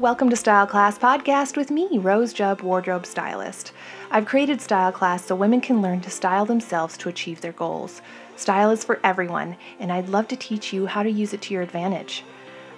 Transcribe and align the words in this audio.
Welcome 0.00 0.30
to 0.30 0.36
Style 0.36 0.66
Class 0.66 0.98
Podcast 0.98 1.58
with 1.58 1.70
me, 1.70 1.98
Rose 1.98 2.32
Jubb, 2.32 2.62
wardrobe 2.62 3.04
stylist. 3.04 3.72
I've 4.10 4.24
created 4.24 4.62
Style 4.62 4.92
Class 4.92 5.26
so 5.26 5.34
women 5.34 5.60
can 5.60 5.82
learn 5.82 6.00
to 6.00 6.10
style 6.10 6.46
themselves 6.46 6.96
to 6.96 7.10
achieve 7.10 7.42
their 7.42 7.52
goals. 7.52 8.00
Style 8.34 8.70
is 8.70 8.82
for 8.82 8.98
everyone, 9.04 9.58
and 9.78 9.92
I'd 9.92 10.08
love 10.08 10.26
to 10.28 10.36
teach 10.36 10.72
you 10.72 10.86
how 10.86 11.02
to 11.02 11.10
use 11.10 11.34
it 11.34 11.42
to 11.42 11.52
your 11.52 11.62
advantage. 11.62 12.24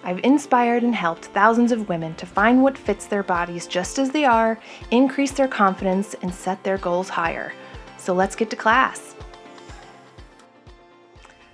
I've 0.02 0.18
inspired 0.24 0.82
and 0.82 0.96
helped 0.96 1.26
thousands 1.26 1.70
of 1.70 1.88
women 1.88 2.16
to 2.16 2.26
find 2.26 2.60
what 2.60 2.76
fits 2.76 3.06
their 3.06 3.22
bodies 3.22 3.68
just 3.68 4.00
as 4.00 4.10
they 4.10 4.24
are, 4.24 4.58
increase 4.90 5.30
their 5.30 5.46
confidence, 5.46 6.16
and 6.22 6.34
set 6.34 6.64
their 6.64 6.78
goals 6.78 7.08
higher. 7.08 7.52
So 7.98 8.12
let's 8.14 8.34
get 8.34 8.50
to 8.50 8.56
class. 8.56 9.14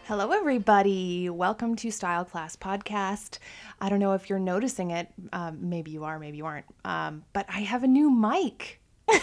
Hello, 0.08 0.30
everybody. 0.30 1.28
Welcome 1.28 1.76
to 1.76 1.90
Style 1.90 2.24
Class 2.24 2.56
Podcast. 2.56 3.40
I 3.78 3.90
don't 3.90 3.98
know 3.98 4.14
if 4.14 4.30
you're 4.30 4.38
noticing 4.38 4.90
it. 4.90 5.08
Um, 5.34 5.68
maybe 5.68 5.90
you 5.90 6.04
are, 6.04 6.18
maybe 6.18 6.38
you 6.38 6.46
aren't. 6.46 6.64
Um, 6.82 7.24
but 7.34 7.44
I 7.50 7.60
have 7.60 7.82
a 7.82 7.86
new 7.86 8.10
mic. 8.10 8.80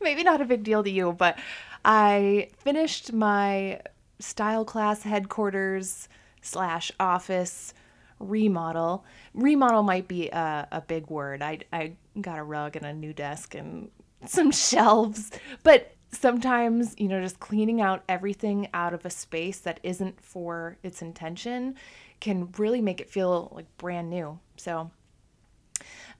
maybe 0.00 0.24
not 0.24 0.40
a 0.40 0.44
big 0.44 0.64
deal 0.64 0.82
to 0.82 0.90
you, 0.90 1.12
but 1.12 1.38
I 1.84 2.48
finished 2.58 3.12
my 3.12 3.80
Style 4.18 4.64
Class 4.64 5.04
headquarters 5.04 6.08
slash 6.42 6.90
office 6.98 7.74
remodel. 8.18 9.04
Remodel 9.34 9.84
might 9.84 10.08
be 10.08 10.30
a, 10.30 10.66
a 10.72 10.80
big 10.80 11.10
word. 11.10 11.42
I, 11.42 11.60
I 11.72 11.92
got 12.20 12.40
a 12.40 12.42
rug 12.42 12.74
and 12.74 12.84
a 12.84 12.92
new 12.92 13.12
desk 13.12 13.54
and 13.54 13.88
some 14.26 14.50
shelves, 14.50 15.30
but 15.62 15.92
sometimes, 16.10 16.94
you 16.98 17.08
know, 17.08 17.20
just 17.20 17.40
cleaning 17.40 17.80
out 17.80 18.02
everything 18.08 18.68
out 18.74 18.94
of 18.94 19.04
a 19.04 19.10
space 19.10 19.58
that 19.60 19.80
isn't 19.82 20.20
for 20.20 20.76
its 20.82 21.02
intention 21.02 21.74
can 22.20 22.48
really 22.58 22.80
make 22.80 23.00
it 23.00 23.10
feel 23.10 23.52
like 23.54 23.66
brand 23.76 24.10
new. 24.10 24.38
So, 24.56 24.90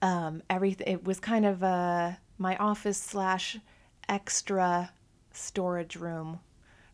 um, 0.02 0.42
everything, 0.48 0.86
it 0.86 1.04
was 1.04 1.18
kind 1.20 1.44
of 1.44 1.62
uh, 1.62 2.12
my 2.38 2.56
office 2.56 2.98
slash 2.98 3.58
extra 4.08 4.92
storage 5.32 5.96
room 5.96 6.40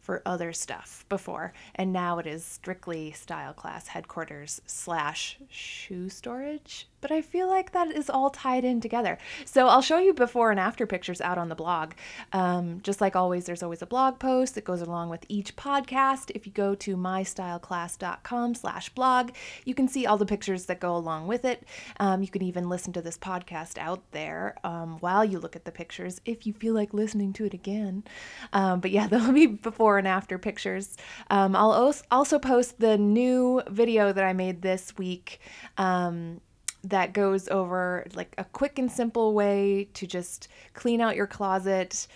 for 0.01 0.23
other 0.27 0.53
stuff 0.53 1.05
before, 1.09 1.55
and 1.75 1.93
now 1.93 2.19
it 2.19 2.27
is 2.27 2.45
strictly 2.45 3.11
style 3.13 3.55
class 3.55 3.89
headquarters 3.89 4.61
slash 4.67 5.39
shoe 5.49 6.09
storage. 6.11 6.89
But 7.05 7.13
I 7.13 7.21
feel 7.21 7.49
like 7.49 7.73
that 7.73 7.91
is 7.93 8.09
all 8.09 8.31
tied 8.31 8.65
in 8.65 8.81
together. 8.81 9.19
So 9.45 9.69
I'll 9.69 9.83
show 9.83 9.99
you 9.99 10.15
before 10.15 10.51
and 10.51 10.59
after 10.59 10.87
pictures 10.87 11.21
out 11.21 11.37
on 11.37 11.51
the 11.51 11.55
blog. 11.55 11.93
Um, 12.33 12.81
just 12.83 13.03
like 13.03 13.15
always, 13.15 13.45
there's 13.45 13.63
always 13.63 13.83
a 13.83 13.87
blog 13.87 14.19
post 14.19 14.55
that 14.55 14.65
goes 14.65 14.81
along 14.81 15.11
with 15.11 15.27
each 15.29 15.55
podcast. 15.55 16.31
If 16.35 16.47
you 16.47 16.53
go 16.53 16.75
to 16.77 16.97
mystyleclass.com 16.97 18.55
slash 18.55 18.89
blog, 18.89 19.33
you 19.67 19.75
can 19.75 19.87
see 19.87 20.07
all 20.07 20.17
the 20.17 20.25
pictures 20.25 20.65
that 20.65 20.81
go 20.81 20.97
along 20.97 21.27
with 21.27 21.45
it. 21.45 21.65
Um, 22.01 22.23
you 22.23 22.29
can 22.29 22.41
even 22.41 22.71
listen 22.71 22.95
to 22.95 23.03
this 23.03 23.19
podcast 23.19 23.77
out 23.77 24.03
there 24.13 24.57
um, 24.65 24.97
while 25.01 25.27
you 25.27 25.39
look 25.39 25.57
at 25.57 25.67
the 25.67 25.73
pictures 25.73 26.23
if 26.25 26.47
you 26.47 26.55
feel 26.55 26.73
like 26.73 26.95
listening 26.95 27.35
to 27.35 27.45
it 27.45 27.53
again. 27.53 28.05
Um, 28.55 28.81
but 28.81 28.93
yeah, 28.93 29.07
there'll 29.09 29.31
be 29.31 29.45
before 29.45 29.99
and 29.99 30.09
after 30.09 30.39
pictures. 30.39 30.97
Um, 31.29 31.55
I'll 31.55 31.93
also 32.11 32.39
post 32.39 32.81
the 32.81 32.97
new 32.97 33.61
video 33.69 34.11
that 34.11 34.25
I 34.25 34.33
made 34.33 34.63
this 34.63 34.97
week 34.97 35.39
um, 35.77 36.41
that 36.85 37.13
goes 37.13 37.49
over 37.49 38.07
like 38.15 38.35
a 38.39 38.45
quick 38.45 38.79
and 38.79 38.91
simple 38.91 39.35
way 39.35 39.89
to 39.95 40.07
just 40.07 40.49
clean 40.75 41.01
out 41.01 41.17
your 41.17 41.27
closet. 41.27 42.07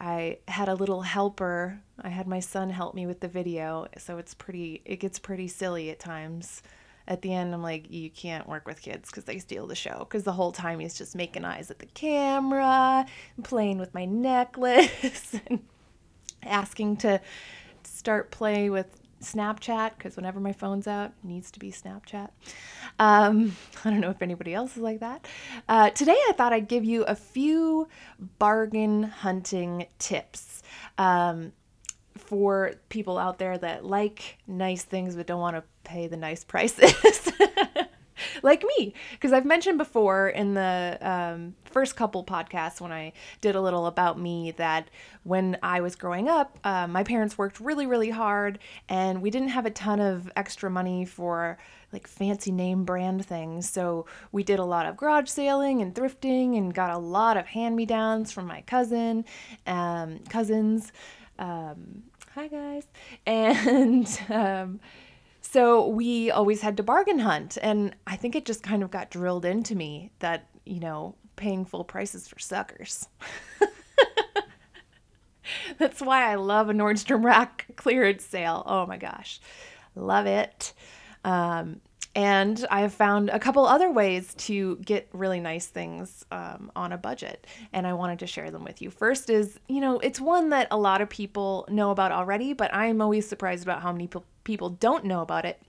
I 0.00 0.38
had 0.46 0.68
a 0.68 0.74
little 0.74 1.02
helper. 1.02 1.80
I 2.00 2.08
had 2.08 2.28
my 2.28 2.40
son 2.40 2.70
help 2.70 2.94
me 2.94 3.06
with 3.06 3.20
the 3.20 3.28
video, 3.28 3.88
so 3.96 4.18
it's 4.18 4.34
pretty 4.34 4.82
it 4.84 4.96
gets 4.96 5.18
pretty 5.18 5.48
silly 5.48 5.90
at 5.90 5.98
times. 5.98 6.62
At 7.06 7.22
the 7.22 7.32
end 7.32 7.54
I'm 7.54 7.62
like 7.62 7.90
you 7.90 8.10
can't 8.10 8.46
work 8.46 8.66
with 8.66 8.82
kids 8.82 9.10
cuz 9.10 9.24
they 9.24 9.38
steal 9.38 9.66
the 9.66 9.74
show 9.74 10.06
cuz 10.10 10.24
the 10.24 10.32
whole 10.32 10.52
time 10.52 10.78
he's 10.78 10.96
just 10.96 11.16
making 11.16 11.44
eyes 11.44 11.70
at 11.70 11.78
the 11.78 11.86
camera, 11.86 13.06
playing 13.42 13.78
with 13.78 13.94
my 13.94 14.04
necklace 14.04 15.34
and 15.46 15.64
asking 16.42 16.98
to 16.98 17.20
start 17.82 18.30
play 18.30 18.68
with 18.70 19.07
Snapchat 19.20 19.92
because 19.96 20.16
whenever 20.16 20.40
my 20.40 20.52
phone's 20.52 20.86
out, 20.86 21.12
it 21.22 21.26
needs 21.26 21.50
to 21.52 21.58
be 21.58 21.70
Snapchat. 21.70 22.30
Um, 22.98 23.56
I 23.84 23.90
don't 23.90 24.00
know 24.00 24.10
if 24.10 24.22
anybody 24.22 24.54
else 24.54 24.76
is 24.76 24.82
like 24.82 25.00
that. 25.00 25.26
Uh, 25.68 25.90
today, 25.90 26.16
I 26.28 26.32
thought 26.36 26.52
I'd 26.52 26.68
give 26.68 26.84
you 26.84 27.02
a 27.04 27.14
few 27.14 27.88
bargain 28.38 29.02
hunting 29.04 29.86
tips 29.98 30.62
um, 30.98 31.52
for 32.16 32.74
people 32.88 33.18
out 33.18 33.38
there 33.38 33.56
that 33.58 33.84
like 33.84 34.38
nice 34.46 34.82
things 34.82 35.16
but 35.16 35.26
don't 35.26 35.40
want 35.40 35.56
to 35.56 35.64
pay 35.84 36.06
the 36.06 36.16
nice 36.16 36.44
prices. 36.44 36.92
like 38.42 38.64
me. 38.78 38.94
Because 39.12 39.32
I've 39.32 39.44
mentioned 39.44 39.78
before 39.78 40.28
in 40.28 40.54
the 40.54 40.98
um, 41.00 41.54
first 41.64 41.96
couple 41.96 42.24
podcasts 42.24 42.80
when 42.80 42.92
I 42.92 43.12
did 43.40 43.54
a 43.54 43.60
little 43.60 43.86
about 43.86 44.18
me 44.18 44.52
that 44.52 44.88
when 45.24 45.58
I 45.62 45.80
was 45.80 45.94
growing 45.94 46.28
up, 46.28 46.58
uh, 46.64 46.86
my 46.86 47.04
parents 47.04 47.36
worked 47.36 47.60
really, 47.60 47.86
really 47.86 48.10
hard 48.10 48.58
and 48.88 49.20
we 49.22 49.30
didn't 49.30 49.48
have 49.48 49.66
a 49.66 49.70
ton 49.70 50.00
of 50.00 50.30
extra 50.36 50.70
money 50.70 51.04
for 51.04 51.58
like 51.92 52.06
fancy 52.06 52.50
name 52.50 52.84
brand 52.84 53.24
things. 53.24 53.68
So 53.68 54.06
we 54.32 54.42
did 54.42 54.58
a 54.58 54.64
lot 54.64 54.86
of 54.86 54.96
garage 54.96 55.28
sailing 55.28 55.80
and 55.82 55.94
thrifting 55.94 56.56
and 56.56 56.72
got 56.72 56.90
a 56.90 56.98
lot 56.98 57.36
of 57.36 57.46
hand 57.46 57.76
me 57.76 57.86
downs 57.86 58.32
from 58.32 58.46
my 58.46 58.62
cousin, 58.62 59.24
um, 59.66 60.20
cousins. 60.28 60.92
Um, 61.38 62.02
hi 62.34 62.48
guys. 62.48 62.86
And, 63.26 64.20
um, 64.28 64.80
so 65.50 65.88
we 65.88 66.30
always 66.30 66.60
had 66.60 66.76
to 66.76 66.82
bargain 66.82 67.20
hunt. 67.20 67.56
And 67.62 67.96
I 68.06 68.16
think 68.16 68.36
it 68.36 68.44
just 68.44 68.62
kind 68.62 68.82
of 68.82 68.90
got 68.90 69.10
drilled 69.10 69.46
into 69.46 69.74
me 69.74 70.10
that, 70.18 70.46
you 70.66 70.78
know, 70.78 71.14
paying 71.36 71.64
full 71.64 71.84
prices 71.84 72.28
for 72.28 72.38
suckers. 72.38 73.08
That's 75.78 76.02
why 76.02 76.30
I 76.30 76.34
love 76.34 76.68
a 76.68 76.74
Nordstrom 76.74 77.24
Rack 77.24 77.64
clearance 77.76 78.24
sale. 78.24 78.62
Oh 78.66 78.84
my 78.84 78.98
gosh, 78.98 79.40
love 79.94 80.26
it. 80.26 80.74
Um, 81.24 81.80
and 82.18 82.66
I 82.68 82.80
have 82.80 82.92
found 82.92 83.30
a 83.30 83.38
couple 83.38 83.64
other 83.64 83.92
ways 83.92 84.34
to 84.38 84.74
get 84.78 85.08
really 85.12 85.38
nice 85.38 85.66
things 85.66 86.26
um, 86.32 86.72
on 86.74 86.90
a 86.90 86.98
budget, 86.98 87.46
and 87.72 87.86
I 87.86 87.92
wanted 87.92 88.18
to 88.18 88.26
share 88.26 88.50
them 88.50 88.64
with 88.64 88.82
you. 88.82 88.90
First 88.90 89.30
is, 89.30 89.60
you 89.68 89.80
know, 89.80 90.00
it's 90.00 90.20
one 90.20 90.48
that 90.48 90.66
a 90.72 90.76
lot 90.76 91.00
of 91.00 91.08
people 91.08 91.64
know 91.70 91.92
about 91.92 92.10
already, 92.10 92.54
but 92.54 92.74
I'm 92.74 93.00
always 93.00 93.28
surprised 93.28 93.62
about 93.62 93.82
how 93.82 93.92
many 93.92 94.10
people 94.42 94.70
don't 94.70 95.04
know 95.04 95.20
about 95.20 95.44
it 95.44 95.62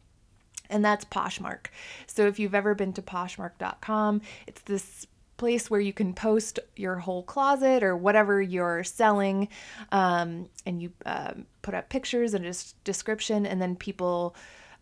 and 0.71 0.83
that's 0.83 1.05
Poshmark. 1.05 1.67
So 2.07 2.27
if 2.27 2.39
you've 2.39 2.55
ever 2.55 2.75
been 2.75 2.93
to 2.93 3.01
poshmark.com, 3.01 4.21
it's 4.47 4.61
this 4.61 5.07
place 5.37 5.69
where 5.69 5.79
you 5.79 5.93
can 5.93 6.13
post 6.13 6.59
your 6.75 6.95
whole 6.95 7.23
closet 7.23 7.83
or 7.83 7.95
whatever 7.95 8.41
you're 8.41 8.83
selling, 8.83 9.49
um, 9.91 10.49
and 10.65 10.81
you 10.81 10.91
uh, 11.05 11.33
put 11.61 11.75
up 11.75 11.89
pictures 11.89 12.33
and 12.33 12.45
a 12.45 12.53
description, 12.83 13.45
and 13.45 13.61
then 13.61 13.75
people 13.75 14.35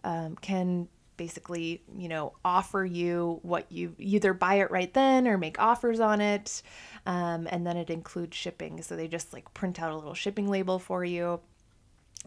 um, 0.03 0.35
can 0.37 0.87
basically, 1.17 1.81
you 1.97 2.07
know, 2.07 2.33
offer 2.45 2.85
you 2.85 3.39
what 3.41 3.71
you 3.71 3.95
either 3.97 4.33
buy 4.33 4.55
it 4.55 4.71
right 4.71 4.93
then 4.93 5.27
or 5.27 5.37
make 5.37 5.59
offers 5.59 5.99
on 5.99 6.21
it. 6.21 6.61
Um, 7.05 7.47
and 7.51 7.65
then 7.65 7.75
it 7.75 7.89
includes 7.89 8.37
shipping. 8.37 8.81
So 8.81 8.95
they 8.95 9.07
just 9.07 9.33
like 9.33 9.53
print 9.53 9.81
out 9.81 9.91
a 9.91 9.95
little 9.95 10.13
shipping 10.13 10.47
label 10.47 10.79
for 10.79 11.03
you 11.03 11.41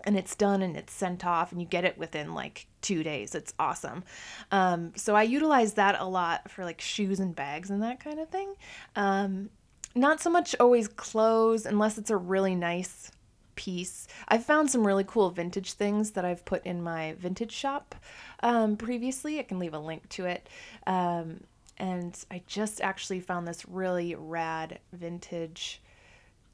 and 0.05 0.17
it's 0.17 0.35
done 0.35 0.63
and 0.63 0.77
it's 0.77 0.93
sent 0.93 1.25
off 1.25 1.53
and 1.53 1.61
you 1.61 1.67
get 1.67 1.85
it 1.85 1.99
within 1.99 2.33
like 2.35 2.67
two 2.81 3.03
days 3.03 3.35
it's 3.35 3.53
awesome 3.59 4.03
um, 4.51 4.93
so 4.97 5.15
i 5.15 5.23
utilize 5.23 5.75
that 5.75 6.01
a 6.01 6.05
lot 6.05 6.51
for 6.51 6.65
like 6.65 6.81
shoes 6.81 7.21
and 7.21 7.35
bags 7.35 7.71
and 7.71 7.83
that 7.83 8.03
kind 8.03 8.19
of 8.19 8.29
thing 8.29 8.55
um, 8.97 9.51
not 9.95 10.21
so 10.21 10.31
much 10.31 10.55
always 10.61 10.89
clothes 10.89 11.67
unless 11.67 11.99
it's 11.99 12.11
a 12.11 12.17
really 12.17 12.55
nice 12.55 13.11
piece. 13.55 14.07
I've 14.29 14.45
found 14.45 14.71
some 14.71 14.87
really 14.87 15.05
cool 15.05 15.31
vintage 15.31 15.73
things 15.73 16.13
that 16.13 16.25
i've 16.25 16.45
put 16.45 16.65
in 16.65 16.83
my 16.83 17.15
vintage 17.19 17.53
shop 17.53 17.95
um, 18.43 18.77
previously. 18.77 19.39
I 19.39 19.43
can 19.43 19.59
leave 19.59 19.75
a 19.75 19.79
link 19.79 20.09
to 20.11 20.27
it. 20.27 20.49
Um, 20.87 21.41
and 21.79 22.25
i 22.31 22.43
just 22.47 22.81
actually 22.83 23.21
found 23.21 23.49
this 23.49 23.67
really 23.67 24.15
rad 24.15 24.79
vintage 24.93 25.81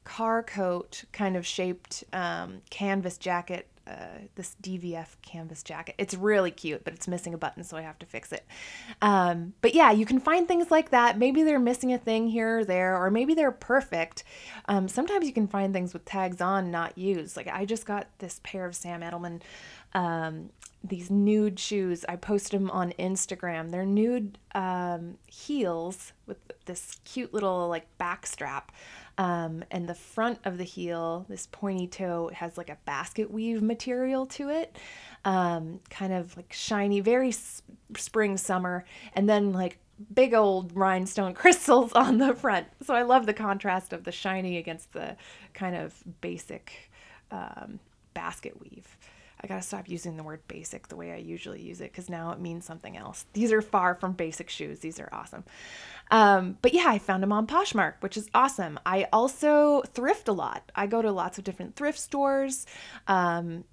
car 0.05 0.41
coat 0.41 1.03
kind 1.11 1.35
of 1.35 1.45
shaped 1.45 2.05
um, 2.13 2.61
canvas 2.69 3.17
jacket 3.17 3.67
uh, 3.87 4.19
this 4.35 4.55
DVF 4.61 5.15
canvas 5.21 5.63
jacket. 5.63 5.95
It's 5.97 6.13
really 6.13 6.51
cute, 6.51 6.83
but 6.83 6.93
it's 6.93 7.07
missing 7.07 7.33
a 7.33 7.37
button, 7.37 7.63
so 7.63 7.77
I 7.77 7.81
have 7.81 7.97
to 7.99 8.05
fix 8.05 8.31
it. 8.31 8.45
Um, 9.01 9.53
but 9.61 9.73
yeah, 9.73 9.91
you 9.91 10.05
can 10.05 10.19
find 10.19 10.47
things 10.47 10.71
like 10.71 10.89
that. 10.91 11.17
Maybe 11.17 11.43
they're 11.43 11.59
missing 11.59 11.93
a 11.93 11.97
thing 11.97 12.27
here 12.27 12.59
or 12.59 12.65
there, 12.65 12.97
or 12.97 13.09
maybe 13.09 13.33
they're 13.33 13.51
perfect. 13.51 14.23
Um, 14.65 14.87
sometimes 14.87 15.25
you 15.25 15.33
can 15.33 15.47
find 15.47 15.73
things 15.73 15.93
with 15.93 16.05
tags 16.05 16.41
on, 16.41 16.71
not 16.71 16.97
used. 16.97 17.37
Like 17.37 17.47
I 17.47 17.65
just 17.65 17.85
got 17.85 18.07
this 18.19 18.41
pair 18.43 18.65
of 18.65 18.75
Sam 18.75 19.01
Edelman, 19.01 19.41
um, 19.93 20.49
these 20.83 21.09
nude 21.09 21.59
shoes. 21.59 22.05
I 22.07 22.15
posted 22.15 22.59
them 22.59 22.71
on 22.71 22.93
Instagram. 22.99 23.71
They're 23.71 23.85
nude 23.85 24.37
um, 24.53 25.17
heels 25.27 26.13
with 26.25 26.37
this 26.65 26.99
cute 27.05 27.33
little 27.33 27.67
like 27.67 27.85
back 27.97 28.25
strap. 28.25 28.71
Um, 29.17 29.63
and 29.71 29.89
the 29.89 29.95
front 29.95 30.39
of 30.45 30.57
the 30.59 30.63
heel, 30.63 31.25
this 31.27 31.47
pointy 31.51 31.87
toe, 31.87 32.29
has 32.33 32.57
like 32.57 32.69
a 32.69 32.77
basket 32.85 33.31
weave 33.31 33.63
material 33.63 34.27
to 34.27 34.49
it, 34.49 34.77
um, 35.25 35.79
kind 35.89 36.13
of 36.13 36.37
like 36.37 36.53
shiny, 36.53 36.99
very 36.99 37.29
s- 37.29 37.63
spring, 37.97 38.37
summer. 38.37 38.85
And 39.13 39.27
then, 39.27 39.53
like, 39.53 39.79
big 40.13 40.33
old 40.33 40.75
rhinestone 40.75 41.33
crystals 41.41 41.93
on 41.93 42.19
the 42.19 42.35
front. 42.35 42.67
So 42.83 42.93
I 42.93 43.01
love 43.01 43.25
the 43.25 43.33
contrast 43.33 43.93
of 43.93 44.03
the 44.03 44.11
shiny 44.11 44.57
against 44.57 44.93
the 44.93 45.15
kind 45.53 45.75
of 45.75 45.95
basic 46.21 46.91
um, 47.31 47.79
basket 48.17 48.59
weave. 48.59 48.97
I 49.39 49.45
gotta 49.45 49.61
stop 49.61 49.87
using 49.87 50.17
the 50.17 50.23
word 50.23 50.41
basic 50.47 50.87
the 50.87 50.95
way 50.95 51.11
I 51.11 51.17
usually 51.17 51.61
use 51.61 51.81
it 51.81 51.91
because 51.91 52.09
now 52.09 52.31
it 52.31 52.39
means 52.39 52.65
something 52.65 52.97
else. 52.97 53.27
These 53.33 53.51
are 53.51 53.61
far 53.61 53.93
from 53.93 54.13
basic 54.13 54.49
shoes. 54.49 54.79
These 54.79 54.99
are 54.99 55.09
awesome. 55.11 55.43
Um, 56.09 56.57
but 56.63 56.73
yeah, 56.73 56.85
I 56.87 56.97
found 56.97 57.21
them 57.21 57.31
on 57.31 57.45
Poshmark, 57.45 57.93
which 57.99 58.17
is 58.17 58.27
awesome. 58.33 58.79
I 58.87 59.07
also 59.13 59.83
thrift 59.93 60.27
a 60.27 60.33
lot. 60.33 60.71
I 60.75 60.87
go 60.87 61.03
to 61.03 61.11
lots 61.11 61.37
of 61.37 61.43
different 61.43 61.75
thrift 61.75 61.99
stores. 61.99 62.65
Um, 63.07 63.63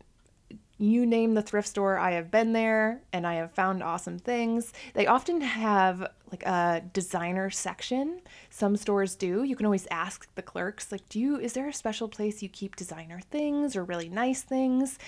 you 0.84 1.06
name 1.06 1.34
the 1.34 1.42
thrift 1.42 1.68
store, 1.68 1.98
I 1.98 2.12
have 2.12 2.30
been 2.30 2.52
there 2.52 3.02
and 3.12 3.26
I 3.26 3.34
have 3.34 3.52
found 3.52 3.82
awesome 3.82 4.18
things. 4.18 4.72
They 4.94 5.06
often 5.06 5.40
have 5.40 6.10
like 6.30 6.44
a 6.44 6.82
designer 6.92 7.50
section. 7.50 8.20
Some 8.50 8.76
stores 8.76 9.14
do. 9.14 9.44
You 9.44 9.56
can 9.56 9.66
always 9.66 9.86
ask 9.90 10.32
the 10.34 10.42
clerks 10.42 10.90
like, 10.90 11.08
"Do 11.08 11.20
you 11.20 11.38
is 11.38 11.52
there 11.52 11.68
a 11.68 11.72
special 11.72 12.08
place 12.08 12.42
you 12.42 12.48
keep 12.48 12.76
designer 12.76 13.20
things 13.30 13.76
or 13.76 13.84
really 13.84 14.08
nice 14.08 14.42
things?" 14.42 14.98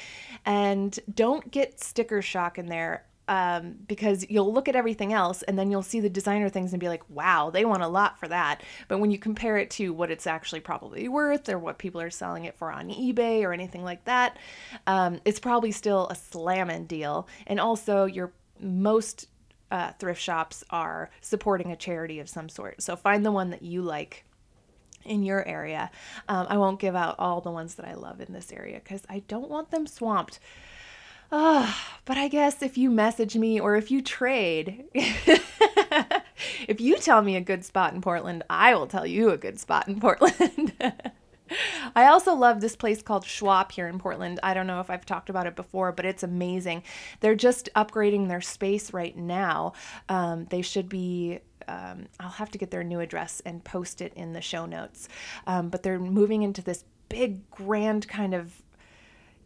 And 0.45 0.99
don't 1.13 1.51
get 1.51 1.81
sticker 1.81 2.23
shock 2.23 2.59
in 2.59 2.67
there 2.67 3.07
um, 3.29 3.77
because 3.87 4.29
you'll 4.31 4.53
look 4.53 4.69
at 4.69 4.77
everything 4.77 5.13
else 5.13 5.43
and 5.43 5.59
then 5.59 5.71
you'll 5.71 5.83
see 5.83 6.01
the 6.01 6.09
designer 6.09 6.49
things 6.49 6.73
and 6.73 6.81
be 6.81 6.89
like, 6.89 7.03
wow, 7.09 7.51
they 7.51 7.65
want 7.65 7.83
a 7.83 7.89
lot 7.89 8.19
for 8.19 8.29
that. 8.29 8.63
But 8.89 8.99
when 8.99 9.11
you 9.11 9.19
compare 9.19 9.57
it 9.59 9.71
to 9.73 9.93
what 9.93 10.11
it's 10.11 10.27
actually 10.27 10.61
probably 10.61 11.09
worth 11.09 11.49
or 11.49 11.59
what 11.59 11.79
people 11.79 12.01
are 12.01 12.11
selling 12.11 12.45
it 12.45 12.57
for 12.57 12.71
on 12.71 12.89
eBay 12.89 13.43
or 13.43 13.53
anything 13.53 13.83
like 13.83 14.05
that, 14.05 14.37
um, 14.87 15.21
it's 15.25 15.41
probably 15.41 15.73
still 15.73 16.07
a 16.09 16.15
slamming 16.15 16.87
deal. 16.87 17.29
And 17.47 17.59
also, 17.59 18.05
your 18.05 18.33
most 18.61 19.29
uh, 19.71 19.93
thrift 19.99 20.21
shops 20.21 20.63
are 20.71 21.11
supporting 21.21 21.73
a 21.73 21.77
charity 21.77 22.21
of 22.21 22.29
some 22.29 22.49
sort. 22.49 22.81
So 22.83 22.95
find 22.95 23.27
the 23.27 23.33
one 23.33 23.51
that 23.51 23.63
you 23.63 23.83
like 23.83 24.25
in 25.05 25.23
your 25.23 25.47
area. 25.47 25.91
Um, 26.29 26.47
I 26.49 26.59
won't 26.59 26.81
give 26.81 26.97
out 26.97 27.17
all 27.19 27.41
the 27.41 27.51
ones 27.51 27.77
that 27.77 27.87
I 27.87 27.95
love 27.95 28.21
in 28.21 28.33
this 28.33 28.53
area 28.53 28.81
because 28.83 29.03
I 29.09 29.21
don't 29.29 29.51
want 29.51 29.71
them 29.71 29.87
swamped 29.87 30.41
Oh, 31.33 31.77
but 32.05 32.17
I 32.17 32.29
guess 32.29 32.63
if 32.63 32.79
you 32.79 32.91
message 32.91 33.37
me 33.37 33.59
or 33.59 33.77
if 33.77 33.91
you 33.91 34.01
trade, 34.01 34.85
if 34.95 36.81
you 36.81 36.97
tell 36.99 37.23
me 37.23 37.37
a 37.37 37.41
good 37.41 37.65
spot 37.65 37.95
in 37.95 38.01
Portland, 38.01 38.45
I 38.49 38.75
will 38.75 38.87
tell 38.87 39.07
you 39.07 39.31
a 39.31 39.37
good 39.37 39.59
spot 39.59 39.89
in 39.89 39.99
Portland. 39.99 40.73
I 41.95 42.07
also 42.07 42.35
love 42.35 42.61
this 42.61 42.77
place 42.77 43.03
called 43.03 43.25
Shwop 43.25 43.73
here 43.73 43.89
in 43.89 43.99
Portland. 43.99 44.41
I 44.43 44.55
don't 44.55 44.67
know 44.67 44.81
if 44.81 44.91
I've 44.91 45.07
talked 45.07 45.31
about 45.31 45.47
it 45.47 45.57
before, 45.57 45.93
but 45.93 46.05
it's 46.05 46.23
amazing. 46.23 46.83
They're 47.21 47.37
just 47.37 47.69
upgrading 47.77 48.29
their 48.29 48.41
space 48.41 48.93
right 48.93 49.17
now. 49.17 49.73
Um, 50.09 50.47
they 50.51 50.63
should 50.63 50.89
be 50.89 51.41
um, 51.69 52.07
I'll 52.21 52.31
have 52.31 52.51
to 52.53 52.59
get 52.59 52.71
their 52.71 52.85
new 52.85 53.01
address 53.01 53.43
and 53.45 53.65
post 53.65 54.01
it 54.01 54.13
in 54.15 54.33
the 54.33 54.41
show 54.41 54.67
notes. 54.67 55.09
Um, 55.47 55.69
but 55.69 55.83
they're 55.83 55.99
moving 55.99 56.43
into 56.43 56.63
this 56.63 56.85
big, 57.09 57.49
grand 57.51 58.07
kind 58.09 58.35
of 58.35 58.63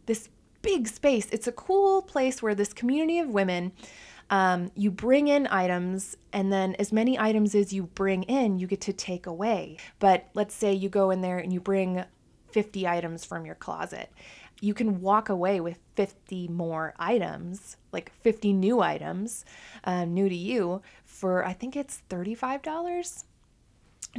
this 0.05 0.29
big 0.61 0.87
space. 0.87 1.27
It's 1.31 1.47
a 1.47 1.51
cool 1.51 2.01
place 2.01 2.41
where 2.41 2.55
this 2.55 2.73
community 2.73 3.19
of 3.19 3.29
women, 3.29 3.71
um, 4.29 4.71
you 4.75 4.91
bring 4.91 5.27
in 5.27 5.47
items, 5.47 6.15
and 6.31 6.51
then 6.51 6.75
as 6.79 6.91
many 6.91 7.19
items 7.19 7.53
as 7.55 7.73
you 7.73 7.83
bring 7.83 8.23
in, 8.23 8.59
you 8.59 8.67
get 8.67 8.81
to 8.81 8.93
take 8.93 9.25
away. 9.25 9.77
But 9.99 10.29
let's 10.33 10.55
say 10.55 10.73
you 10.73 10.89
go 10.89 11.11
in 11.11 11.21
there 11.21 11.37
and 11.37 11.51
you 11.51 11.59
bring 11.59 12.03
50 12.51 12.87
items 12.87 13.25
from 13.25 13.45
your 13.45 13.55
closet. 13.55 14.11
You 14.59 14.73
can 14.73 15.01
walk 15.01 15.29
away 15.29 15.59
with 15.59 15.79
50 15.95 16.47
more 16.49 16.93
items, 16.99 17.77
like 17.91 18.11
50 18.21 18.53
new 18.53 18.79
items, 18.81 19.43
um, 19.85 20.13
new 20.13 20.29
to 20.29 20.35
you, 20.35 20.81
for 21.03 21.43
I 21.43 21.53
think 21.53 21.75
it's 21.75 22.03
$35 22.09 23.23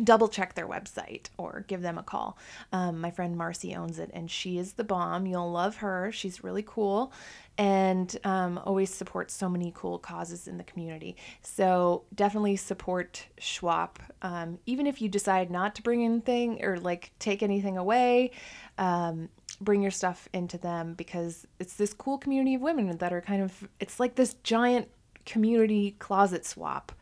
double 0.05 0.29
check 0.29 0.55
their 0.55 0.67
website 0.67 1.27
or 1.37 1.65
give 1.69 1.83
them 1.83 1.99
a 1.99 2.03
call. 2.03 2.39
Um, 2.73 3.01
my 3.01 3.11
friend 3.11 3.37
Marcy 3.37 3.75
owns 3.75 3.99
it 3.99 4.11
and 4.15 4.31
she 4.31 4.59
is 4.59 4.73
the 4.73 4.85
bomb. 4.85 5.27
You'll 5.27 5.51
love 5.51 5.77
her. 5.77 6.11
She's 6.13 6.43
really 6.43 6.65
cool 6.67 7.13
and 7.59 8.17
um, 8.25 8.59
always 8.65 8.93
supports 8.93 9.35
so 9.35 9.49
many 9.49 9.73
cool 9.75 9.99
causes 9.99 10.49
in 10.49 10.57
the 10.57 10.65
community. 10.65 11.17
So 11.43 12.05
definitely 12.15 12.57
support 12.57 13.27
Shwop. 13.39 13.97
Um, 14.23 14.59
even 14.65 14.87
if 14.87 15.03
you 15.03 15.09
decide 15.09 15.51
not 15.51 15.75
to 15.75 15.83
bring 15.83 16.05
anything 16.05 16.65
or 16.65 16.79
like 16.79 17.13
take 17.19 17.43
anything 17.43 17.77
away, 17.77 18.31
um, 18.79 19.29
bring 19.61 19.83
your 19.83 19.91
stuff 19.91 20.27
into 20.33 20.57
them 20.57 20.95
because 20.95 21.47
it's 21.59 21.75
this 21.75 21.93
cool 21.93 22.17
community 22.17 22.55
of 22.55 22.63
women 22.63 22.97
that 22.97 23.13
are 23.13 23.21
kind 23.21 23.43
of, 23.43 23.69
it's 23.79 24.01
like 24.01 24.15
this 24.15 24.35
giant 24.43 24.89
community 25.27 25.95
closet 25.99 26.47
swap 26.47 26.93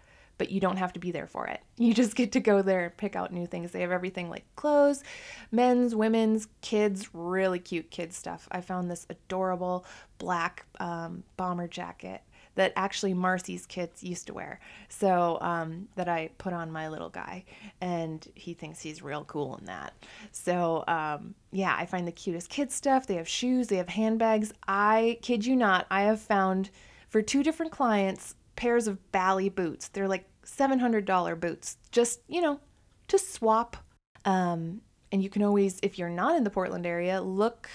but 0.41 0.51
you 0.51 0.59
don't 0.59 0.79
have 0.79 0.95
to 0.95 0.99
be 0.99 1.11
there 1.11 1.27
for 1.27 1.47
it. 1.47 1.61
You 1.77 1.95
just 1.95 2.15
get 2.15 2.33
to 2.33 2.41
go 2.41 2.61
there 2.63 2.85
and 2.85 2.97
pick 2.97 3.17
out 3.17 3.33
new 3.33 3.47
things. 3.47 3.73
They 3.73 3.81
have 3.81 3.91
everything 3.91 4.29
like 4.29 4.45
clothes, 4.55 5.03
men's, 5.51 5.95
women's, 5.95 6.47
kids, 6.61 7.15
really 7.15 7.59
cute 7.59 7.91
kids 7.91 8.17
stuff. 8.17 8.47
I 8.51 8.61
found 8.61 8.91
this 8.91 9.07
adorable 9.09 9.87
black 10.19 10.67
um, 10.79 11.25
bomber 11.39 11.69
jacket 11.69 12.21
that 12.55 12.75
actually 12.77 13.15
Marcy's 13.15 13.65
kids 13.65 14.03
used 14.03 14.27
to 14.27 14.35
wear. 14.35 14.61
So 14.91 15.39
um, 15.41 15.89
that 15.97 16.09
I 16.09 16.31
put 16.37 16.53
on 16.53 16.71
my 16.71 16.89
little 16.89 17.09
guy, 17.09 17.45
and 17.81 18.27
he 18.35 18.53
thinks 18.53 18.81
he's 18.81 19.03
real 19.03 19.25
cool 19.25 19.57
in 19.57 19.65
that. 19.65 19.95
So 20.33 20.85
um, 20.87 21.35
yeah, 21.51 21.75
I 21.79 21.87
find 21.87 22.07
the 22.07 22.13
cutest 22.13 22.49
kids 22.51 22.75
stuff. 22.75 23.07
They 23.07 23.17
have 23.17 23.29
shoes, 23.29 23.69
they 23.69 23.77
have 23.77 23.89
handbags. 23.89 24.53
I 24.69 25.19
kid 25.23 25.47
you 25.47 25.57
not, 25.57 25.87
I 25.91 26.03
have 26.03 26.21
found 26.21 26.71
for 27.09 27.23
two 27.23 27.43
different 27.43 27.73
clients 27.73 28.35
pairs 28.61 28.87
of 28.87 29.11
Bally 29.11 29.49
boots. 29.49 29.89
They're 29.89 30.07
like 30.07 30.27
$700 30.45 31.39
boots, 31.39 31.77
just, 31.91 32.21
you 32.29 32.41
know, 32.41 32.61
to 33.09 33.19
swap. 33.19 33.77
Um, 34.25 34.83
and 35.13 35.23
you 35.23 35.29
can 35.29 35.43
always, 35.43 35.81
if 35.83 35.99
you're 35.99 36.09
not 36.09 36.37
in 36.37 36.45
the 36.45 36.51
Portland 36.51 36.87
area, 36.87 37.21
look, 37.21 37.69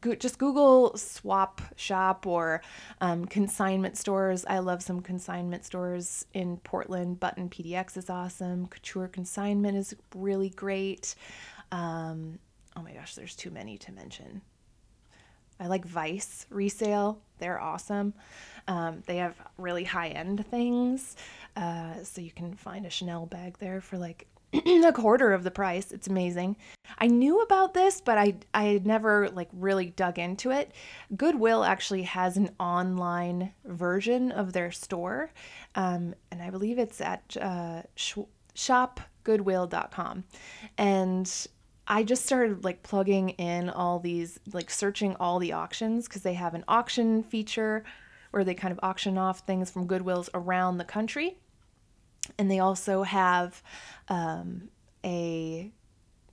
go, 0.00 0.14
just 0.14 0.38
Google 0.38 0.96
swap 0.96 1.62
shop 1.76 2.26
or 2.26 2.60
um, 3.00 3.24
consignment 3.24 3.96
stores. 3.96 4.44
I 4.46 4.58
love 4.58 4.82
some 4.82 5.00
consignment 5.00 5.64
stores 5.64 6.26
in 6.34 6.58
Portland. 6.58 7.18
Button 7.18 7.48
PDX 7.48 7.96
is 7.96 8.10
awesome. 8.10 8.66
Couture 8.66 9.08
Consignment 9.08 9.76
is 9.76 9.94
really 10.14 10.50
great. 10.50 11.14
Um, 11.72 12.38
oh 12.76 12.82
my 12.82 12.92
gosh, 12.92 13.14
there's 13.14 13.34
too 13.34 13.50
many 13.50 13.78
to 13.78 13.92
mention. 13.92 14.42
I 15.58 15.66
like 15.68 15.84
Vice 15.84 16.46
resale, 16.50 17.20
they're 17.38 17.60
awesome. 17.60 18.14
Um, 18.68 19.02
they 19.06 19.16
have 19.18 19.34
really 19.58 19.84
high 19.84 20.08
end 20.08 20.44
things. 20.46 21.16
Uh, 21.56 22.02
so 22.02 22.20
you 22.20 22.30
can 22.30 22.54
find 22.54 22.84
a 22.84 22.90
Chanel 22.90 23.26
bag 23.26 23.58
there 23.58 23.80
for 23.80 23.96
like 23.96 24.26
a 24.52 24.92
quarter 24.92 25.32
of 25.32 25.44
the 25.44 25.50
price. 25.50 25.92
It's 25.92 26.06
amazing. 26.06 26.56
I 26.98 27.06
knew 27.06 27.40
about 27.40 27.74
this, 27.74 28.00
but 28.00 28.18
I 28.18 28.34
I 28.54 28.64
had 28.64 28.86
never 28.86 29.28
like 29.30 29.48
really 29.52 29.86
dug 29.86 30.18
into 30.18 30.50
it. 30.50 30.72
Goodwill 31.16 31.64
actually 31.64 32.02
has 32.02 32.36
an 32.36 32.50
online 32.58 33.52
version 33.64 34.32
of 34.32 34.52
their 34.52 34.70
store, 34.70 35.30
um, 35.74 36.14
and 36.30 36.42
I 36.42 36.50
believe 36.50 36.78
it's 36.78 37.00
at 37.00 37.36
uh, 37.40 37.82
sh- 37.96 38.18
shopgoodwill.com. 38.54 40.24
And 40.78 41.46
I 41.88 42.02
just 42.02 42.26
started 42.26 42.64
like 42.64 42.82
plugging 42.82 43.30
in 43.30 43.70
all 43.70 43.98
these, 44.00 44.40
like 44.52 44.70
searching 44.70 45.14
all 45.20 45.38
the 45.38 45.52
auctions 45.52 46.08
because 46.08 46.22
they 46.22 46.34
have 46.34 46.54
an 46.54 46.64
auction 46.66 47.22
feature 47.22 47.84
where 48.32 48.44
they 48.44 48.54
kind 48.54 48.72
of 48.72 48.80
auction 48.82 49.16
off 49.16 49.40
things 49.40 49.70
from 49.70 49.86
Goodwills 49.86 50.28
around 50.34 50.78
the 50.78 50.84
country. 50.84 51.36
And 52.38 52.50
they 52.50 52.58
also 52.58 53.04
have 53.04 53.62
um, 54.08 54.68
a, 55.04 55.70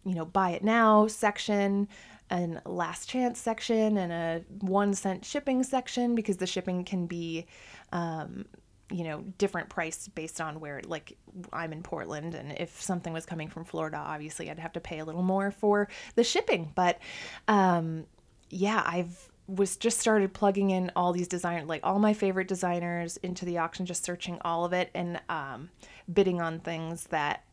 you 0.03 0.15
know, 0.15 0.25
buy 0.25 0.51
it 0.51 0.63
now 0.63 1.07
section, 1.07 1.88
and 2.29 2.62
last 2.65 3.07
chance 3.07 3.39
section, 3.39 3.98
and 3.98 4.12
a 4.12 4.43
one 4.62 4.95
cent 4.95 5.24
shipping 5.24 5.62
section 5.62 6.15
because 6.15 6.38
the 6.38 6.48
shipping 6.48 6.83
can 6.83 7.05
be, 7.05 7.45
um, 7.91 8.45
you 8.93 9.03
know, 9.03 9.21
different 9.39 9.69
price 9.69 10.07
based 10.07 10.39
on 10.39 10.59
where, 10.59 10.81
like, 10.85 11.17
I'm 11.51 11.73
in 11.73 11.81
Portland, 11.81 12.35
and 12.35 12.51
if 12.53 12.79
something 12.79 13.12
was 13.12 13.25
coming 13.25 13.50
from 13.50 13.65
Florida, 13.65 13.97
obviously 13.97 14.51
I'd 14.51 14.59
have 14.59 14.73
to 14.73 14.79
pay 14.79 15.00
a 15.00 15.05
little 15.05 15.23
more 15.23 15.50
for 15.50 15.89
the 16.15 16.23
shipping. 16.23 16.71
But 16.75 17.00
um, 17.47 18.05
yeah, 18.50 18.83
I've 18.85 19.29
was 19.47 19.75
just 19.75 20.00
started 20.00 20.33
plugging 20.33 20.69
in 20.69 20.91
all 20.95 21.12
these 21.12 21.27
design 21.27 21.67
like 21.67 21.81
all 21.83 22.00
my 22.00 22.13
favorite 22.13 22.47
designers 22.47 23.17
into 23.17 23.43
the 23.43 23.57
auction 23.57 23.85
just 23.85 24.03
searching 24.03 24.38
all 24.45 24.63
of 24.63 24.71
it 24.71 24.89
and 24.93 25.19
um, 25.27 25.69
bidding 26.12 26.39
on 26.39 26.59
things 26.59 27.07
that 27.07 27.43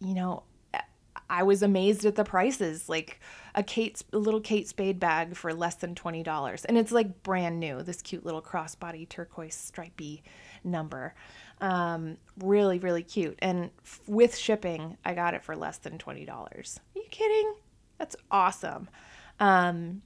you 0.00 0.12
know 0.12 0.42
i 1.30 1.42
was 1.42 1.62
amazed 1.62 2.04
at 2.04 2.16
the 2.16 2.24
prices 2.24 2.88
like 2.88 3.20
a 3.54 3.62
kate 3.62 4.02
a 4.12 4.18
little 4.18 4.40
kate 4.40 4.66
spade 4.66 4.98
bag 4.98 5.36
for 5.36 5.54
less 5.54 5.76
than 5.76 5.94
$20 5.94 6.64
and 6.68 6.76
it's 6.76 6.90
like 6.90 7.22
brand 7.22 7.60
new 7.60 7.80
this 7.80 8.02
cute 8.02 8.26
little 8.26 8.42
crossbody 8.42 9.08
turquoise 9.08 9.54
stripy 9.54 10.24
number 10.66 11.14
um, 11.60 12.16
really 12.38 12.78
really 12.78 13.02
cute 13.02 13.38
and 13.40 13.70
f- 13.84 14.00
with 14.06 14.36
shipping 14.36 14.96
i 15.04 15.14
got 15.14 15.34
it 15.34 15.42
for 15.42 15.56
less 15.56 15.78
than 15.78 15.98
$20 15.98 16.28
are 16.28 16.62
you 16.94 17.04
kidding 17.10 17.54
that's 17.98 18.16
awesome 18.30 18.88
um, 19.38 20.02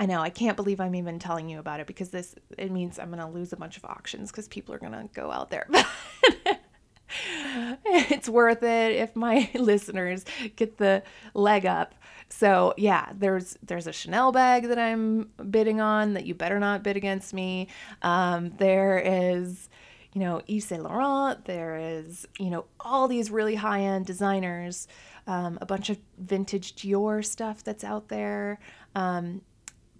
I 0.00 0.06
know. 0.06 0.22
I 0.22 0.30
can't 0.30 0.56
believe 0.56 0.80
I'm 0.80 0.94
even 0.94 1.18
telling 1.18 1.50
you 1.50 1.58
about 1.58 1.80
it 1.80 1.86
because 1.86 2.08
this 2.08 2.34
it 2.56 2.72
means 2.72 2.98
I'm 2.98 3.10
going 3.10 3.20
to 3.20 3.26
lose 3.26 3.52
a 3.52 3.56
bunch 3.56 3.76
of 3.76 3.84
auctions 3.84 4.30
because 4.30 4.48
people 4.48 4.74
are 4.74 4.78
going 4.78 4.92
to 4.92 5.06
go 5.12 5.30
out 5.30 5.50
there. 5.50 5.68
it's 8.12 8.28
worth 8.28 8.62
it 8.62 8.92
if 8.92 9.14
my 9.16 9.50
listeners 9.54 10.24
get 10.56 10.78
the 10.78 11.02
leg 11.34 11.66
up. 11.66 11.94
So 12.28 12.74
yeah, 12.76 13.10
there's 13.16 13.58
there's 13.62 13.86
a 13.86 13.92
Chanel 13.92 14.32
bag 14.32 14.68
that 14.68 14.78
I'm 14.78 15.30
bidding 15.50 15.80
on 15.80 16.14
that 16.14 16.26
you 16.26 16.34
better 16.34 16.58
not 16.58 16.82
bid 16.82 16.96
against 16.96 17.34
me. 17.34 17.68
Um, 18.02 18.50
there 18.58 18.98
is 18.98 19.68
you 20.12 20.20
know, 20.20 20.42
Yves 20.48 20.64
Saint 20.64 20.82
Laurent, 20.82 21.44
there 21.44 21.76
is, 21.76 22.26
you 22.38 22.50
know, 22.50 22.64
all 22.80 23.06
these 23.06 23.30
really 23.30 23.54
high 23.54 23.82
end 23.82 24.06
designers, 24.06 24.88
um, 25.26 25.56
a 25.60 25.66
bunch 25.66 25.88
of 25.88 25.98
vintage 26.18 26.74
Dior 26.74 27.24
stuff 27.24 27.62
that's 27.62 27.84
out 27.84 28.08
there. 28.08 28.58
Um, 28.96 29.42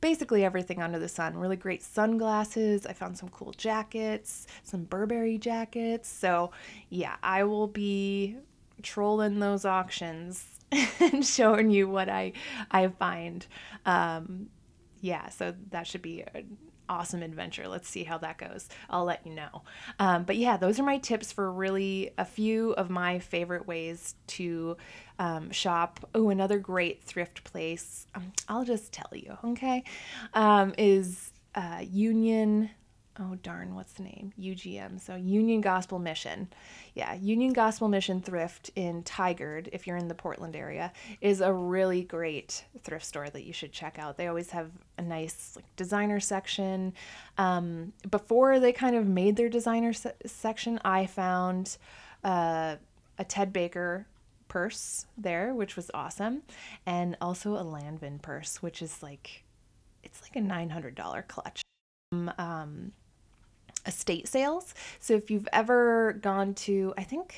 basically 0.00 0.45
everything 0.45 0.83
under 0.83 0.99
the 0.99 1.09
sun. 1.09 1.37
Really 1.37 1.57
great 1.57 1.83
sunglasses. 1.83 2.87
I 2.87 2.92
found 2.92 3.19
some 3.19 3.28
cool 3.28 3.52
jackets, 3.52 4.47
some 4.62 4.85
Burberry 4.85 5.38
jackets. 5.38 6.09
So, 6.09 6.50
yeah, 6.88 7.16
I 7.23 7.45
will 7.45 7.66
be 7.66 8.37
trolling 8.83 9.40
those 9.40 9.64
auctions 9.64 10.45
and 11.00 11.25
showing 11.25 11.71
you 11.71 11.88
what 11.88 12.09
I 12.09 12.33
I 12.71 12.88
find. 12.88 13.47
Um, 13.87 14.49
yeah, 15.00 15.28
so 15.30 15.54
that 15.71 15.87
should 15.87 16.02
be 16.02 16.25
awesome 16.90 17.23
adventure. 17.23 17.68
Let's 17.68 17.88
see 17.88 18.04
how 18.04 18.18
that 18.18 18.37
goes. 18.37 18.68
I'll 18.90 19.04
let 19.04 19.26
you 19.26 19.32
know. 19.32 19.62
Um, 19.99 20.25
but 20.25 20.37
yeah, 20.37 20.56
those 20.59 20.78
are 20.78 20.82
my 20.82 20.99
tips 20.99 21.32
for 21.32 21.50
really 21.50 22.11
a 22.18 22.25
few 22.25 22.73
of 22.73 22.90
my 22.90 23.20
favorite 23.20 23.66
ways 23.66 24.16
to 24.26 24.76
um, 25.18 25.50
shop. 25.52 26.00
Oh, 26.14 26.28
another 26.28 26.59
great 26.59 27.02
thrift 27.02 27.44
place. 27.44 28.06
Um, 28.14 28.32
I'll 28.49 28.64
just 28.64 28.92
tell 28.92 29.11
you, 29.12 29.38
okay, 29.44 29.85
um, 30.35 30.75
is 30.76 31.32
uh, 31.54 31.85
Union 31.90 32.70
oh 33.20 33.34
darn, 33.42 33.74
what's 33.74 33.92
the 33.92 34.02
name? 34.02 34.32
UGM. 34.40 35.00
So 35.00 35.14
Union 35.14 35.60
Gospel 35.60 35.98
Mission. 35.98 36.48
Yeah, 36.94 37.14
Union 37.14 37.52
Gospel 37.52 37.88
Mission 37.88 38.20
Thrift 38.20 38.70
in 38.74 39.02
Tigard, 39.02 39.68
if 39.72 39.86
you're 39.86 39.96
in 39.96 40.08
the 40.08 40.14
Portland 40.14 40.56
area, 40.56 40.92
is 41.20 41.40
a 41.40 41.52
really 41.52 42.02
great 42.02 42.64
thrift 42.82 43.04
store 43.04 43.28
that 43.28 43.44
you 43.44 43.52
should 43.52 43.72
check 43.72 43.98
out. 43.98 44.16
They 44.16 44.26
always 44.26 44.50
have 44.50 44.70
a 44.96 45.02
nice 45.02 45.52
like, 45.56 45.64
designer 45.76 46.20
section. 46.20 46.94
Um, 47.36 47.92
before 48.10 48.58
they 48.58 48.72
kind 48.72 48.96
of 48.96 49.06
made 49.06 49.36
their 49.36 49.48
designer 49.48 49.92
se- 49.92 50.14
section, 50.24 50.80
I 50.84 51.06
found 51.06 51.76
uh, 52.24 52.76
a 53.18 53.24
Ted 53.24 53.52
Baker 53.52 54.06
purse 54.48 55.06
there, 55.16 55.54
which 55.54 55.76
was 55.76 55.90
awesome, 55.92 56.42
and 56.86 57.16
also 57.20 57.54
a 57.54 57.64
Lanvin 57.64 58.20
purse, 58.20 58.62
which 58.62 58.82
is 58.82 59.02
like 59.02 59.44
it's 60.02 60.22
like 60.22 60.36
a 60.36 60.40
$900 60.40 61.28
clutch. 61.28 61.62
Um, 62.38 62.92
estate 63.87 64.28
sales. 64.28 64.75
So 64.99 65.14
if 65.14 65.30
you've 65.30 65.49
ever 65.52 66.14
gone 66.20 66.54
to, 66.54 66.94
I 66.96 67.02
think, 67.04 67.34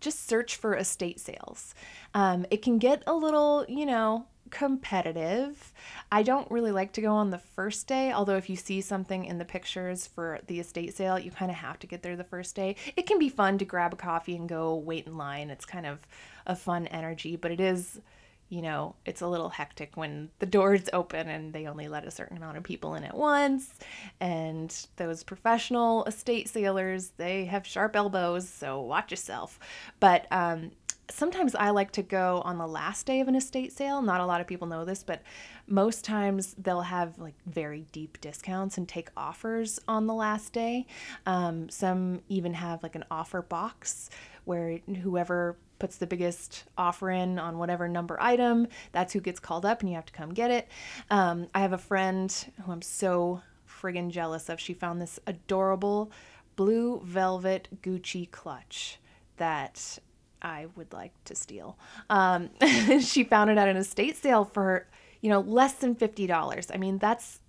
just 0.00 0.28
search 0.28 0.56
for 0.56 0.74
estate 0.76 1.18
sales. 1.18 1.74
Um, 2.12 2.44
it 2.50 2.62
can 2.62 2.78
get 2.78 3.02
a 3.06 3.14
little, 3.14 3.64
you 3.68 3.86
know, 3.86 4.26
competitive. 4.50 5.72
I 6.12 6.22
don't 6.22 6.50
really 6.50 6.72
like 6.72 6.92
to 6.92 7.00
go 7.00 7.12
on 7.12 7.30
the 7.30 7.38
first 7.38 7.86
day, 7.86 8.12
although 8.12 8.36
if 8.36 8.50
you 8.50 8.56
see 8.56 8.80
something 8.80 9.24
in 9.24 9.38
the 9.38 9.44
pictures 9.44 10.06
for 10.06 10.40
the 10.46 10.60
estate 10.60 10.94
sale, 10.94 11.18
you 11.18 11.30
kind 11.30 11.50
of 11.50 11.56
have 11.56 11.78
to 11.80 11.86
get 11.86 12.02
there 12.02 12.16
the 12.16 12.22
first 12.24 12.54
day. 12.54 12.76
It 12.96 13.06
can 13.06 13.18
be 13.18 13.28
fun 13.28 13.58
to 13.58 13.64
grab 13.64 13.94
a 13.94 13.96
coffee 13.96 14.36
and 14.36 14.48
go 14.48 14.76
wait 14.76 15.06
in 15.06 15.16
line. 15.16 15.50
It's 15.50 15.64
kind 15.64 15.86
of 15.86 16.00
a 16.46 16.54
fun 16.54 16.86
energy, 16.88 17.36
but 17.36 17.50
it 17.50 17.60
is 17.60 18.00
you 18.48 18.62
know, 18.62 18.94
it's 19.04 19.20
a 19.20 19.26
little 19.26 19.48
hectic 19.48 19.96
when 19.96 20.30
the 20.38 20.46
doors 20.46 20.88
open 20.92 21.28
and 21.28 21.52
they 21.52 21.66
only 21.66 21.88
let 21.88 22.06
a 22.06 22.10
certain 22.10 22.36
amount 22.36 22.56
of 22.56 22.62
people 22.62 22.94
in 22.94 23.04
at 23.04 23.16
once. 23.16 23.74
And 24.20 24.86
those 24.96 25.22
professional 25.22 26.04
estate 26.04 26.48
sailors, 26.48 27.12
they 27.16 27.46
have 27.46 27.66
sharp 27.66 27.96
elbows, 27.96 28.48
so 28.48 28.80
watch 28.80 29.10
yourself. 29.10 29.58
But 29.98 30.26
um, 30.30 30.72
sometimes 31.10 31.54
I 31.54 31.70
like 31.70 31.92
to 31.92 32.02
go 32.02 32.42
on 32.44 32.58
the 32.58 32.66
last 32.66 33.06
day 33.06 33.20
of 33.20 33.28
an 33.28 33.34
estate 33.34 33.72
sale. 33.72 34.02
Not 34.02 34.20
a 34.20 34.26
lot 34.26 34.40
of 34.40 34.46
people 34.46 34.66
know 34.66 34.84
this, 34.84 35.02
but 35.02 35.22
most 35.66 36.04
times 36.04 36.54
they'll 36.58 36.82
have 36.82 37.18
like 37.18 37.34
very 37.46 37.86
deep 37.92 38.20
discounts 38.20 38.78
and 38.78 38.88
take 38.88 39.08
offers 39.16 39.80
on 39.88 40.06
the 40.06 40.14
last 40.14 40.52
day. 40.52 40.86
Um, 41.26 41.68
some 41.68 42.20
even 42.28 42.54
have 42.54 42.82
like 42.82 42.94
an 42.94 43.04
offer 43.10 43.42
box 43.42 44.10
where 44.44 44.78
whoever 45.02 45.56
puts 45.78 45.96
the 45.96 46.06
biggest 46.06 46.64
offer 46.78 47.10
in 47.10 47.38
on 47.38 47.58
whatever 47.58 47.88
number 47.88 48.20
item, 48.20 48.66
that's 48.92 49.12
who 49.12 49.20
gets 49.20 49.40
called 49.40 49.66
up 49.66 49.80
and 49.80 49.88
you 49.88 49.96
have 49.96 50.06
to 50.06 50.12
come 50.12 50.32
get 50.32 50.50
it. 50.50 50.68
Um, 51.10 51.48
I 51.54 51.60
have 51.60 51.72
a 51.72 51.78
friend 51.78 52.34
who 52.64 52.72
I'm 52.72 52.82
so 52.82 53.42
friggin' 53.68 54.10
jealous 54.10 54.48
of. 54.48 54.60
She 54.60 54.74
found 54.74 55.00
this 55.00 55.18
adorable 55.26 56.10
blue 56.56 57.00
velvet 57.04 57.68
Gucci 57.82 58.30
clutch 58.30 58.98
that 59.36 59.98
I 60.40 60.66
would 60.76 60.92
like 60.92 61.12
to 61.24 61.34
steal. 61.34 61.76
Um, 62.10 62.50
she 63.00 63.24
found 63.24 63.50
it 63.50 63.58
at 63.58 63.68
an 63.68 63.76
estate 63.76 64.16
sale 64.16 64.44
for, 64.44 64.86
you 65.20 65.30
know, 65.30 65.40
less 65.40 65.74
than 65.74 65.94
$50. 65.94 66.70
I 66.72 66.76
mean, 66.76 66.98
that's 66.98 67.40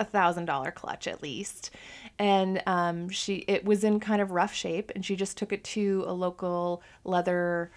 a 0.00 0.04
thousand 0.04 0.46
dollar 0.46 0.70
clutch 0.70 1.06
at 1.06 1.22
least. 1.22 1.70
And 2.18 2.62
um, 2.66 3.08
she 3.08 3.36
it 3.48 3.64
was 3.64 3.84
in 3.84 4.00
kind 4.00 4.20
of 4.20 4.30
rough 4.30 4.54
shape 4.54 4.92
and 4.94 5.04
she 5.04 5.16
just 5.16 5.36
took 5.36 5.52
it 5.52 5.64
to 5.64 6.04
a 6.06 6.12
local 6.12 6.82
leather 7.04 7.70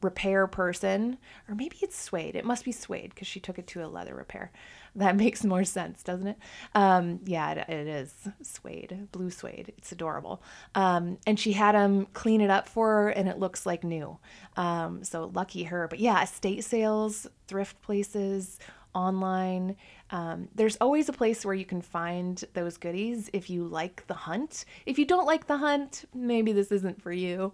repair 0.00 0.46
person. 0.46 1.18
Or 1.48 1.54
maybe 1.54 1.76
it's 1.82 1.98
suede. 1.98 2.36
It 2.36 2.44
must 2.44 2.64
be 2.64 2.72
suede 2.72 3.10
because 3.10 3.26
she 3.26 3.40
took 3.40 3.58
it 3.58 3.66
to 3.68 3.84
a 3.84 3.88
leather 3.88 4.14
repair. 4.14 4.52
That 4.94 5.16
makes 5.24 5.44
more 5.44 5.64
sense 5.64 6.02
doesn't 6.02 6.28
it? 6.28 6.38
Um, 6.74 7.20
yeah 7.24 7.52
it, 7.52 7.68
it 7.68 7.86
is 7.86 8.14
suede 8.42 9.08
blue 9.12 9.30
suede. 9.30 9.72
It's 9.76 9.92
adorable. 9.92 10.42
Um, 10.74 11.18
and 11.26 11.38
she 11.38 11.52
had 11.52 11.74
him 11.74 12.06
clean 12.12 12.40
it 12.40 12.50
up 12.50 12.68
for 12.68 12.88
her 12.88 13.08
and 13.08 13.28
it 13.28 13.38
looks 13.38 13.66
like 13.66 13.84
new. 13.84 14.18
Um, 14.56 15.02
so 15.04 15.30
lucky 15.34 15.64
her. 15.64 15.88
But 15.88 16.00
yeah 16.00 16.22
estate 16.22 16.64
sales 16.64 17.26
thrift 17.46 17.80
places 17.82 18.58
online. 18.94 19.76
Um, 20.10 20.48
there's 20.54 20.76
always 20.76 21.08
a 21.08 21.12
place 21.12 21.44
where 21.44 21.54
you 21.54 21.64
can 21.64 21.82
find 21.82 22.42
those 22.54 22.76
goodies 22.76 23.30
if 23.32 23.50
you 23.50 23.64
like 23.64 24.06
the 24.06 24.14
hunt. 24.14 24.64
If 24.86 24.98
you 24.98 25.04
don't 25.04 25.26
like 25.26 25.46
the 25.46 25.58
hunt, 25.58 26.04
maybe 26.14 26.52
this 26.52 26.72
isn't 26.72 27.02
for 27.02 27.12
you. 27.12 27.52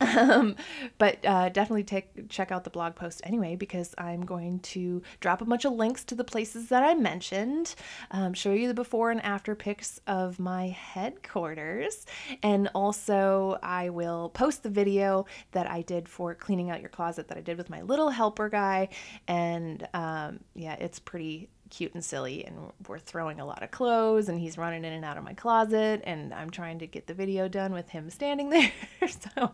Um, 0.00 0.56
but 0.98 1.24
uh, 1.24 1.48
definitely 1.48 1.84
take 1.84 2.28
check 2.28 2.52
out 2.52 2.64
the 2.64 2.70
blog 2.70 2.94
post 2.94 3.20
anyway 3.24 3.56
because 3.56 3.94
I'm 3.98 4.24
going 4.24 4.60
to 4.60 5.02
drop 5.20 5.40
a 5.40 5.44
bunch 5.44 5.64
of 5.64 5.72
links 5.72 6.04
to 6.04 6.14
the 6.14 6.24
places 6.24 6.68
that 6.68 6.82
I 6.82 6.94
mentioned, 6.94 7.74
um, 8.10 8.34
show 8.34 8.52
you 8.52 8.68
the 8.68 8.74
before 8.74 9.10
and 9.10 9.22
after 9.24 9.54
pics 9.54 10.00
of 10.06 10.38
my 10.38 10.68
headquarters, 10.68 12.06
and 12.42 12.68
also 12.74 13.58
I 13.62 13.90
will 13.90 14.30
post 14.30 14.62
the 14.62 14.70
video 14.70 15.26
that 15.52 15.70
I 15.70 15.82
did 15.82 16.08
for 16.08 16.34
cleaning 16.34 16.70
out 16.70 16.80
your 16.80 16.90
closet 16.90 17.28
that 17.28 17.38
I 17.38 17.40
did 17.40 17.56
with 17.56 17.70
my 17.70 17.82
little 17.82 18.10
helper 18.10 18.48
guy, 18.48 18.88
and 19.28 19.86
um, 19.94 20.40
yeah, 20.54 20.74
it's 20.74 20.98
pretty 20.98 21.48
cute 21.70 21.94
and 21.94 22.04
silly 22.04 22.44
and 22.44 22.72
we're 22.88 22.98
throwing 22.98 23.40
a 23.40 23.44
lot 23.44 23.62
of 23.62 23.70
clothes 23.70 24.28
and 24.28 24.38
he's 24.38 24.56
running 24.56 24.84
in 24.84 24.92
and 24.92 25.04
out 25.04 25.16
of 25.16 25.24
my 25.24 25.34
closet 25.34 26.00
and 26.04 26.32
I'm 26.32 26.50
trying 26.50 26.78
to 26.80 26.86
get 26.86 27.06
the 27.06 27.14
video 27.14 27.48
done 27.48 27.72
with 27.72 27.88
him 27.88 28.10
standing 28.10 28.50
there. 28.50 28.72
so 29.08 29.52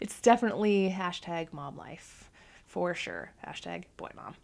it's 0.00 0.20
definitely 0.20 0.94
hashtag 0.96 1.52
mom 1.52 1.76
life 1.76 2.30
for 2.66 2.94
sure. 2.94 3.32
Hashtag 3.46 3.84
boy 3.96 4.10
mom. 4.14 4.34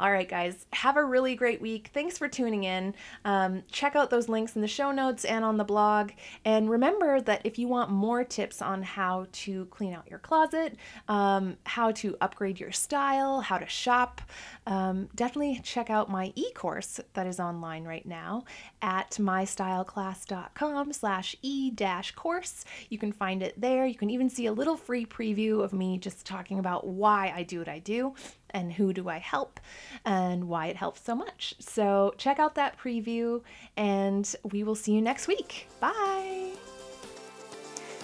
All 0.00 0.12
right, 0.12 0.28
guys, 0.28 0.64
have 0.72 0.96
a 0.96 1.04
really 1.04 1.34
great 1.34 1.60
week. 1.60 1.90
Thanks 1.92 2.16
for 2.16 2.28
tuning 2.28 2.62
in. 2.62 2.94
Um, 3.24 3.64
check 3.72 3.96
out 3.96 4.10
those 4.10 4.28
links 4.28 4.54
in 4.54 4.62
the 4.62 4.68
show 4.68 4.92
notes 4.92 5.24
and 5.24 5.44
on 5.44 5.56
the 5.56 5.64
blog. 5.64 6.12
And 6.44 6.70
remember 6.70 7.20
that 7.20 7.40
if 7.42 7.58
you 7.58 7.66
want 7.66 7.90
more 7.90 8.22
tips 8.22 8.62
on 8.62 8.84
how 8.84 9.26
to 9.32 9.64
clean 9.66 9.92
out 9.92 10.08
your 10.08 10.20
closet, 10.20 10.76
um, 11.08 11.56
how 11.64 11.90
to 11.92 12.16
upgrade 12.20 12.60
your 12.60 12.70
style, 12.70 13.40
how 13.40 13.58
to 13.58 13.66
shop, 13.66 14.22
um, 14.68 15.08
definitely 15.16 15.60
check 15.64 15.90
out 15.90 16.08
my 16.08 16.32
e-course 16.36 17.00
that 17.14 17.26
is 17.26 17.40
online 17.40 17.82
right 17.82 18.06
now 18.06 18.44
at 18.80 19.10
mystyleclass.com 19.10 20.92
slash 20.92 21.34
e-course. 21.42 22.64
You 22.88 22.98
can 22.98 23.10
find 23.10 23.42
it 23.42 23.60
there. 23.60 23.84
You 23.84 23.96
can 23.96 24.10
even 24.10 24.30
see 24.30 24.46
a 24.46 24.52
little 24.52 24.76
free 24.76 25.06
preview 25.06 25.64
of 25.64 25.72
me 25.72 25.98
just 25.98 26.24
talking 26.24 26.60
about 26.60 26.86
why 26.86 27.32
I 27.34 27.42
do 27.42 27.58
what 27.58 27.68
I 27.68 27.80
do 27.80 28.14
and 28.50 28.72
who 28.72 28.92
do 28.92 29.08
I 29.08 29.18
help 29.18 29.60
and 30.04 30.48
why 30.48 30.66
it 30.66 30.76
helps 30.76 31.02
so 31.02 31.14
much. 31.14 31.54
So 31.58 32.14
check 32.18 32.38
out 32.38 32.54
that 32.54 32.78
preview 32.78 33.42
and 33.76 34.34
we 34.50 34.62
will 34.62 34.74
see 34.74 34.92
you 34.92 35.02
next 35.02 35.28
week. 35.28 35.68
Bye. 35.80 36.52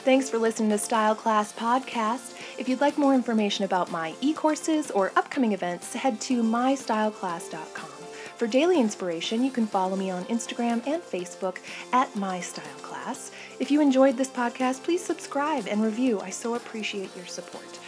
Thanks 0.05 0.29
for 0.29 0.39
listening 0.39 0.69
to 0.71 0.79
Style 0.79 1.15
Class 1.15 1.53
Podcast. 1.53 2.39
If 2.59 2.69
you'd 2.69 2.83
like 2.83 2.99
more 2.99 3.15
information 3.15 3.65
about 3.65 3.91
my 3.91 4.15
e 4.21 4.35
courses 4.35 4.91
or 4.91 5.13
upcoming 5.17 5.53
events, 5.53 5.95
head 5.95 6.21
to 6.23 6.43
mystyleclass.com. 6.43 7.95
For 8.37 8.49
daily 8.49 8.81
inspiration, 8.81 9.45
you 9.45 9.51
can 9.51 9.67
follow 9.67 9.97
me 9.97 10.11
on 10.11 10.25
Instagram 10.25 10.85
and 10.89 11.01
Facebook 11.01 11.59
at 11.93 12.13
MyStyleClass. 12.15 13.31
If 13.61 13.71
you 13.71 13.81
enjoyed 13.81 14.17
this 14.17 14.29
podcast, 14.29 14.83
please 14.83 15.05
subscribe 15.05 15.69
and 15.69 15.83
review. 15.83 16.21
I 16.21 16.31
so 16.31 16.57
appreciate 16.57 17.15
your 17.17 17.27
support. 17.27 17.79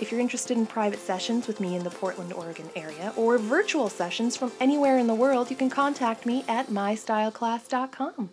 If 0.00 0.10
you're 0.10 0.20
interested 0.20 0.56
in 0.56 0.64
private 0.64 0.98
sessions 0.98 1.46
with 1.46 1.60
me 1.60 1.76
in 1.76 1.84
the 1.84 1.90
Portland, 1.90 2.32
Oregon 2.32 2.70
area, 2.74 3.12
or 3.16 3.36
virtual 3.36 3.90
sessions 3.90 4.34
from 4.34 4.50
anywhere 4.58 4.96
in 4.96 5.06
the 5.06 5.14
world, 5.14 5.50
you 5.50 5.56
can 5.56 5.68
contact 5.68 6.24
me 6.24 6.42
at 6.48 6.68
mystyleclass.com. 6.68 8.30